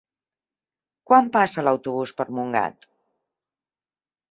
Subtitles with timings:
[1.09, 2.91] Quan passa l'autobús per Montgat?